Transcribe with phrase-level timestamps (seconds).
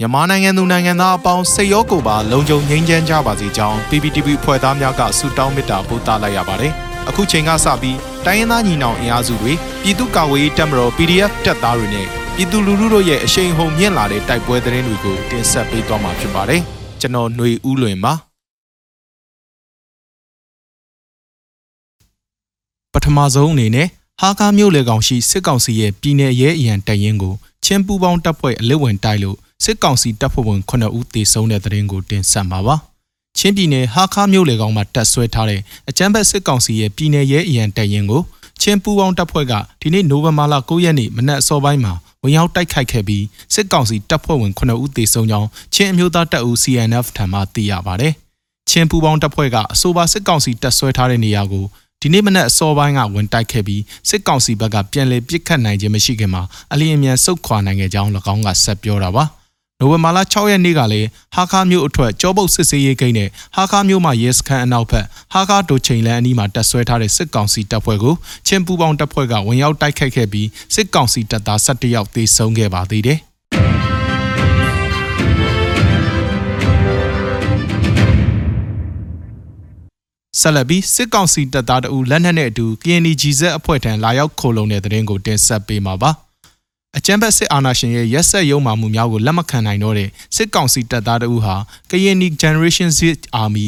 [0.00, 6.72] မြန်မာနိုင်ငံသူနိုင်ငံသားအပေါင်းစိတ်ရောကိုယ်ပါလုံခြုံငြိမ်းချမ်းကြပါစေကြောင်း PPTV ဖွဲ့သားများကဆုတောင်းမေတ္တာပို့သလိုက်ရပါတယ်။
[7.08, 9.52] အခုချိန်ကစပြီးတိုင်းရင်းသားညီနောင်အင်အားစုတွေ
[9.82, 16.60] ပြည်သူ့ကာကွယ်ရေးတပ်မတော် PDF တပ်သားတွေနဲ့ပြည်သူလူထုတို့ရဲ့အရှိန်ဟုန်မြင့်လာတဲ့တိုက်ပွဲသတင်းတွေကိုတင်ဆက်ပေးသွားမှာဖြစ်ပါတယ်။
[17.00, 18.12] ကျွန်တော်ຫນွေဦးလွင်ပါ
[22.92, 23.88] ပထမဆုံးအနေနဲ့
[24.20, 27.34] ဟာကားမြို့လေကောင်ရှိစစ်ကောင်စီရဲ့ပြည်내ရဲအရန်တပ်ရင်းကို
[27.64, 32.75] ချင်းပူပေါင်းတပ်ဖွဲ့အလက်ဝင်တိုက်လို့ စစ်ကောင်စီတပ်ဖွဲ့ဝင်9ဦးသေဆုံးတဲ့သတင်းကိုတင်ဆက်ပါပါ။
[33.37, 38.21] ချင်းပြည်နယ်ဟာခါမြို့လေကောင်မှာတပ်ဆွဲထားတဲ့အကြမ်းဖက်စစ်ကောင်စီရဲ့ပြည်내ရဲအရန်တပ်ရင်းကို
[38.61, 41.93] ချင်းပူပေါင်းတပ်ဖွဲ့ကဒီနေ့နိုဝင်ဘာလ9ရက်နေ့မနက်အစောပိုင်းမှာ
[42.23, 48.07] ဝင်ရောက်တိုက်ခိုက်ခဲ့ပြီးစစ်ကောင်စီတပ်ဖွဲ့ဝင်9ဦးသေဆုံးကြောင်းချင်းအမျိုးသားတပ်ဦး CNF ထံမှသိရပါဗျ။
[48.69, 51.65] ချင်းပူပေါင်းတပ်ဖွဲ့ကအဆိုပါစစ်ကောင်စီတပ်ဆွဲထားတဲ့နေရာကို
[52.01, 59.25] ဒီနေ့မနက်အစောပိုင်းကဝင်တိုက်ခဲ့ပြီးစစ်ကောင်စီဘက်ကပြန်လည်ပစ်ခတ်နိုင်ခြင်းမရှိခင်မှာအလျင်အမြန်ဆုတ်ခွာနိုင်ခဲ့ကြောင်း၎င်းကဆက်ပြောတာပါ
[59.81, 68.15] နိုဝင်ဘာလ6ရက်နေ့ကလည်းဟာခါမြို့အထွတ်ကြောပုတ်စစ်စေးရေးဂိတ်နဲ့ဟာခါမြို့မှာရဲစခန်းအနောက်ဘက်ဟာခါဒိုချိန်လန်အနီးမှာတပ်ဆွဲထားတဲ့စစ်ကောင်စီတပ်ဖွဲ့ကို
[68.47, 73.19] ချင်းပူပေါင်းတပ်ဖွဲ့ကဝင်ရောက်တိုက်ခိုက်ခဲ့ပြီးစစ်ကောင်စီတပ်သား17ယောက်သေဆုံးခဲ့ပါသေးတယ်
[80.39, 86.11] ဆက်လက်ပြီးစစ်ကောင်စီတပ်သားတအူလက်နက်နဲ့အတူ KNG ဇက်အဖွဲ့ထံလာရောက်ခိုလုံတဲ့တဲ့ရင်ကိုတင်ဆက်ပေးမှာပါ
[86.97, 91.55] အကြမ်းဖက်စစ်အာဏာရှင်ရဲ့ရက်ဆက်ရုံမှမှုများကိုလက်မခံနိုင်တော့တဲ့စစ်ကောင်စီတပ်သားတအူဟာ
[91.89, 92.99] KNG Generation Z
[93.43, 93.67] Army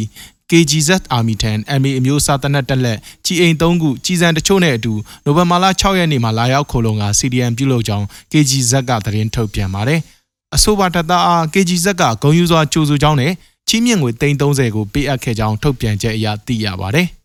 [0.50, 4.94] KGZ Army ထံ MA အမျိုးအစားတနက်တက်လက်ကြီးအိမ်၃ခုကြီးစံတချို့နဲ့အတူ
[5.26, 10.00] နိုဝင်ဘာလ6ရက်နေ့မှာလာရောက်ခိုလုံက CDM ပြုလုပ်ကြောင်း KGZ ကသတင်းထုတ်ပြန်ပါတယ်
[10.56, 13.32] အဆိုပါတပ်သားအား KGZ ကဂုံယူစွာကြိုးဆိုကြောင်းနဲ့
[13.68, 17.08] ချီးမြှင့်ငွေ330ကိုပေးအပ်ခဲ့ကြောင်းထုတ်ပြန်ချက်အရသိရပါတယ်။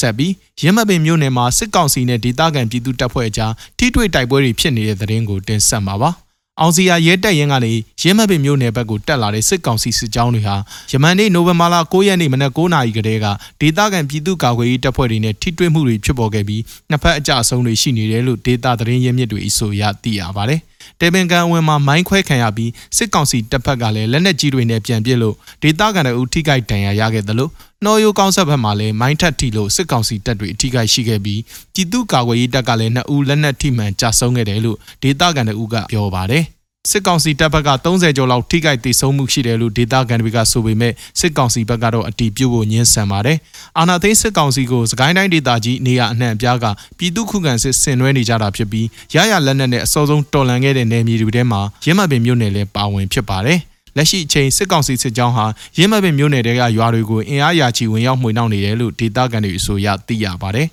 [0.00, 0.32] ဆက်ပြီး
[0.62, 6.12] ရမပင်မြို့နယ်မှာစစ်ကောင်စီနဲ့ဒေသခံပြည်သူတပ်ဖွဲ့အကြားထိတွေ့တိုက်ပွဲတွေဖြစ်နေတဲ့သတင်းကိုတင်ဆက်မှာပါ။
[6.60, 10.56] အောင်စီယာရဲတပ်ရင်းကနေရဲမပင်မြို့နယ်ဘက်ကိုတက်လာတဲ့စစ်ကောင်စီစစ်ကြောင်းတွေဟာ
[10.90, 13.26] ယမန်နေ့နိုဝင်ဘာလ9ရက်နေ့မနက်9:00နာရီကတည်းက
[13.60, 20.60] ဒေသခံပြည်သူ့ကာကွယ်ရေးတပ်ဖွဲ့တွေနဲ့ထိတွေ့မှုတွေဖြစ်ပေါ်ခဲ့ပြီးနှစ်ဖက်အကြအဆုံးတွေရှိနေတယ်လို့ဒေသသတင်းရင်းမြစ်တွေအဆိုအရသိရပါတယ်။
[21.00, 27.50] တေပင်ကန်အဝင်မှာမိုင်းခွဲခံရပြီးစစ်ကောင်စီတပ်ဖက်ကလည်းလက်နက်ကြီးတွေနဲ့ပြန်ပစ်လို့ဒေသခံတွေထိခိုက်ဒဏ်ရာရခဲ့တယ်လို့
[27.84, 31.40] နှော်ရိုးကောင်းဆက်ဘက်မှာလည်းမိုင်းထက်ထီလို့စစ်ကောင်စီတပ်တွေအထိခိုက်ရှိခဲ့ပြီး
[31.74, 36.44] ပြည်သူ့ကာကွယ်ရေးတပ်ကလည်းနှစ်ဦးလက်နက်ထိမှန်ကြာဆုံးခဲ့တယ်လို့ဒေသခံတွေကပြောပါတယ်
[36.90, 43.38] စစ်ကောင်စီတပ်ဘက်က30ကျော်လောက်ထိခိုက်ဒေဆုံးမှုရှိတယ်လို့ဒေသခံတွေကဆိုပေမဲ့စစ်ကောင်စီဘက်ကတော့အတီးပြုတ်ဖို့ညှင်းဆန်ပါတယ်။
[43.78, 46.64] အာနာသိန်းစစ်ကောင်စီကိုစကိုင်းတိုင်းဒေသကြီးနေရအနှံ့အပြားက
[46.98, 53.60] ပြည်သူခုခံစစ်ဆင်နွှဲနေကြတာဖြစ်ပြီးရရလက်နက်နဲ့အစောဆုံးတော်လှန်ခဲ့တဲ့နယ်မြေတွေထဲမှာရင်းမပင်မြို့နယ်လည်းပါဝင်ဖြစ်ပါတယ်။
[53.98, 55.44] လက်ရှိအချိန်စစ်ကောင်စီစစ်ကြောင်းဟာ
[55.76, 60.68] ရင်းမပင်မြို့နယ်တွေကရွာတွေကိုအင်အားရာချီဝင်ရောက်မှွေနှောက်နေတယ်လို့ဒေသခံတွေအဆိုအရသိရပါတယ်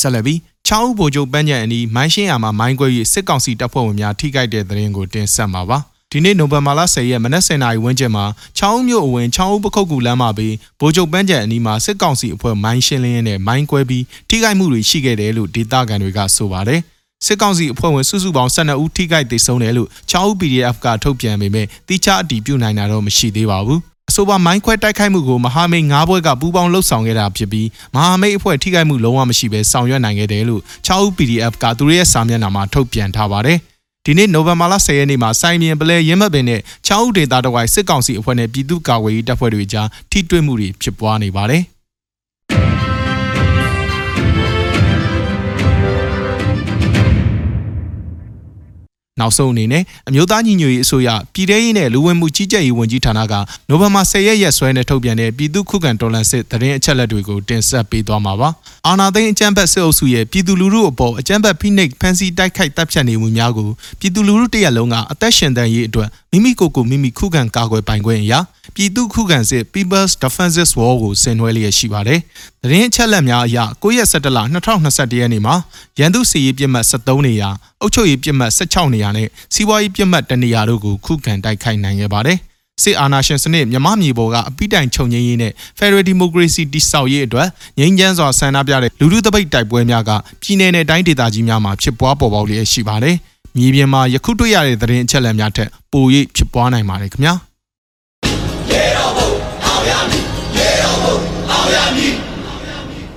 [0.00, 5.78] ဆက်လက်ပြီးချောင်းဦးဗိုလ်ချုပ်ပန်းချံအနီးမိုင်းရှင်းရမှာမိုင်းကွဲ၍စစ်ကောင်စီတပ်ဖွဲ့ဝင်များထိခိုက်တဲ့သတင်းကိုတင်ဆက်မှာပါ
[6.12, 8.24] ဒီနေ့နိုဝင်ဘာလ10ရက်မနက်10:00နာရီဝန်းကျင်မှာ
[8.58, 16.80] ချောင်းမြို့အဝင်ချောင်းဦးပခုတ်ကူလမ်းမှာပြီးဗိုလ်ချုပ်ပန်းချံအနီးမှာစစ်ကောင်စီအဖွဲ့မိုင်းရှင်းလင်းနဲ့မိုင်းကွဲပြီးထိခိုက်မှုတွေရှိခဲ့တယ်လို့ဒေသခံတွေကဆိုပါတယ်
[17.26, 33.60] စစ်ကောင်စီအဖွဲ့ဝင်စုစုပေါင်း12ဦးထိခိုက်ဒေဆုံးတယ်လို့ချောင်းဦး PDF ကထုတ်ပြန်ပေမဲ့တိကျအတည်ပြုနိုင်တာတော့မရှိသေးပါဘူးအဆိုပါမိုင်းခွဲတိုက်ခိုက်မှုကိုမဟာမိတ်၅ဘွဲကပူးပေါင်းလှုပ်ဆောင်ခဲ့တာဖြစ်ပြီးမဟာမိတ်အဖွဲ့ထိခိုက်မှုလုံးဝမရှိဘဲဆောင်ရွက်နိုင်ခဲ့တယ်လို့6ဦး PDF ကသူတို့ရဲ့စာမျက်နှာမှာထုတ်ပြန်ထားပါတယ်။
[34.06, 41.62] ဒီနေ့နိုဝင်ဘာလ10ရက်နေ့မှာစိုင်းမြင်ပလဲရင်းမပင်နဲ့6ဦးဒေသတဝိုင်စစ်ကောင်စီအဖွဲ့နဲ့ပြည်သူ့ကာကွယ်ရေးတပ်ဖွဲ့တွေကြားထိတွေ့မှုတွေဖြစ်ပွားနေပါတယ်။
[49.20, 53.34] နောက်ဆုံးအနေနဲ့အမျိုးသားညီညွတ်ရေးအစိုးရပြည်ထရေးနဲ့လူဝင်မှုကြီးကြပ်ရေးဝန်ကြီးဌာနက
[53.68, 58.48] နိုဝင်ဘာ10ရက်ရက်စွဲနဲ့ထုတ်ပြန်တဲ့ပြည်သူ့ခုခံတော်လှန်စစ်သတင်းအချက်အလက်တွေကိုတင်ဆက်ပေးသွားမှာပါ။
[58.86, 63.68] အာဏာသိမ်းအကြမ်းဖက်စစ်အုပ်စုရဲ့ပြည်သူလူထုအပေါ်အကြမ်းဖက်ဖိနှိပ်ဖမ်းဆီးတိုက်ခိုက်တပ်ဖြတ်နေမှုများကို
[64.00, 68.40] ပြည်သူလူထုတရက်လုံးကအသက်ရှင်တန်ရေးအတွက်မိမိကိုယ်ကိုမိမိခုခံကာကွယ်ပိုင်ခွင့်အရာ
[68.74, 72.20] ပြည်သူခုခံစစ် People's Defensive War ကိုဆင်နွှဲလျက်ရှိပါတယ်။
[72.62, 75.54] သတင်းအချက်အလက်များအရ9ရက်17လ2021ရက်နေ့မှာ
[75.98, 77.48] ရန်သူစီရေးပြစ်မှတ်73နေရာ
[77.80, 82.38] အုပ်ချုပ်ရေးပြစ်မှတ်16နေရာနဲ့စီးပွားရေးပြစ်မှတ်တနေရာတို့ကိုခုခံတိုက်ခိုက်နိုင်ခဲ့ပါတယ်။
[82.82, 87.48] စစ်အာဏာရှင်စနစ်မြမမြေပေါ်ကအပိတိုင်ချုပ်ငြိမ်းရေးနဲ့ Federal Democracy တိဆောက်ရေးအတွက်
[87.78, 90.10] ငြိမ်းချမ်းစွာဆန္ဒပြတဲ့လူထုတပိတ်တိုက်ပွဲများက
[90.42, 93.16] ပြည်내နဲ့တိုင်းဒေသကြီးများမှာဖြစ်ပွားပေါ်ပေါက်လျက်ရှိပါတယ်။
[93.56, 96.04] မြေပြင်မှာယခုတွေ့ရတဲ့သတင်းအချက်အလက်များထက်ပို၍
[96.36, 97.34] ဖြစ်ပွားနိုင်ပါတယ်ခင်ဗျာ
[98.70, 99.30] ရေတော်ဘုံ
[99.64, 100.24] အောင်ရမည်
[100.56, 101.16] ရေတော်ဘုံ
[101.50, 102.19] အောင်ရမည်